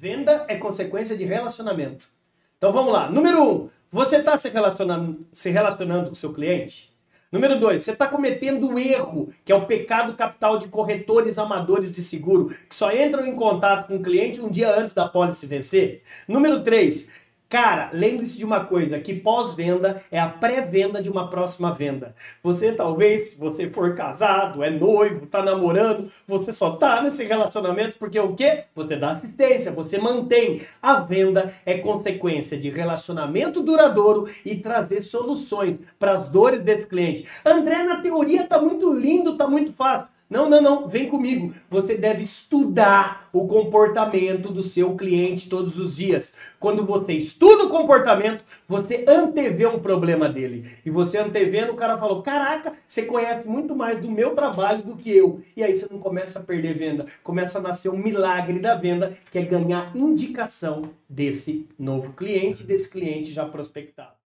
Venda 0.00 0.44
é 0.46 0.54
consequência 0.54 1.16
de 1.16 1.24
relacionamento. 1.24 2.08
Então 2.56 2.72
vamos 2.72 2.92
lá. 2.92 3.10
Número 3.10 3.42
um, 3.42 3.68
você 3.90 4.18
está 4.18 4.38
se 4.38 4.48
relacionando, 4.48 5.26
se 5.32 5.50
relacionando 5.50 6.10
com 6.10 6.14
seu 6.14 6.32
cliente? 6.32 6.96
Número 7.32 7.58
dois, 7.58 7.82
você 7.82 7.90
está 7.90 8.06
cometendo 8.06 8.70
o 8.70 8.78
erro, 8.78 9.32
que 9.44 9.50
é 9.50 9.56
o 9.56 9.66
pecado 9.66 10.14
capital 10.14 10.56
de 10.56 10.68
corretores 10.68 11.36
amadores 11.36 11.92
de 11.92 12.00
seguro, 12.00 12.54
que 12.68 12.76
só 12.76 12.92
entram 12.92 13.26
em 13.26 13.34
contato 13.34 13.88
com 13.88 13.96
o 13.96 14.02
cliente 14.02 14.40
um 14.40 14.48
dia 14.48 14.72
antes 14.72 14.94
da 14.94 15.08
pólice 15.08 15.48
vencer. 15.48 16.02
Número 16.28 16.62
três, 16.62 17.12
Cara, 17.48 17.88
lembre-se 17.94 18.36
de 18.36 18.44
uma 18.44 18.66
coisa, 18.66 19.00
que 19.00 19.14
pós-venda 19.14 20.02
é 20.12 20.20
a 20.20 20.28
pré-venda 20.28 21.00
de 21.00 21.08
uma 21.08 21.30
próxima 21.30 21.72
venda. 21.72 22.14
Você 22.42 22.72
talvez, 22.72 23.28
se 23.28 23.38
você 23.38 23.70
for 23.70 23.94
casado, 23.94 24.62
é 24.62 24.68
noivo, 24.68 25.24
tá 25.24 25.42
namorando, 25.42 26.10
você 26.26 26.52
só 26.52 26.72
tá 26.76 27.00
nesse 27.00 27.24
relacionamento 27.24 27.96
porque 27.98 28.20
o 28.20 28.34
quê? 28.34 28.64
Você 28.74 28.96
dá 28.96 29.12
assistência, 29.12 29.72
você 29.72 29.96
mantém. 29.96 30.60
A 30.82 31.00
venda 31.00 31.50
é 31.64 31.78
consequência 31.78 32.58
de 32.58 32.68
relacionamento 32.68 33.62
duradouro 33.62 34.28
e 34.44 34.56
trazer 34.56 35.00
soluções 35.00 35.78
para 35.98 36.12
as 36.12 36.28
dores 36.28 36.62
desse 36.62 36.86
cliente. 36.86 37.26
André, 37.42 37.82
na 37.82 38.02
teoria 38.02 38.46
tá 38.46 38.60
muito 38.60 38.92
lindo, 38.92 39.38
tá 39.38 39.48
muito 39.48 39.72
fácil. 39.72 40.17
Não, 40.28 40.46
não, 40.46 40.60
não, 40.60 40.88
vem 40.88 41.08
comigo. 41.08 41.54
Você 41.70 41.94
deve 41.94 42.22
estudar 42.22 43.30
o 43.32 43.46
comportamento 43.46 44.52
do 44.52 44.62
seu 44.62 44.94
cliente 44.94 45.48
todos 45.48 45.78
os 45.78 45.96
dias. 45.96 46.34
Quando 46.60 46.84
você 46.84 47.14
estuda 47.14 47.64
o 47.64 47.70
comportamento, 47.70 48.44
você 48.66 49.06
antevê 49.08 49.66
um 49.66 49.78
problema 49.78 50.28
dele. 50.28 50.70
E 50.84 50.90
você 50.90 51.16
antevendo, 51.16 51.72
o 51.72 51.76
cara 51.76 51.96
falou: 51.96 52.20
Caraca, 52.20 52.74
você 52.86 53.02
conhece 53.06 53.48
muito 53.48 53.74
mais 53.74 53.98
do 53.98 54.10
meu 54.10 54.34
trabalho 54.34 54.82
do 54.82 54.96
que 54.96 55.10
eu. 55.10 55.40
E 55.56 55.62
aí 55.62 55.74
você 55.74 55.86
não 55.90 55.98
começa 55.98 56.40
a 56.40 56.42
perder 56.42 56.74
venda. 56.74 57.06
Começa 57.22 57.58
a 57.58 57.62
nascer 57.62 57.88
um 57.88 57.96
milagre 57.96 58.58
da 58.58 58.74
venda, 58.74 59.16
que 59.30 59.38
é 59.38 59.42
ganhar 59.42 59.96
indicação 59.96 60.90
desse 61.08 61.66
novo 61.78 62.12
cliente, 62.12 62.64
desse 62.64 62.90
cliente 62.90 63.32
já 63.32 63.46
prospectado. 63.46 64.17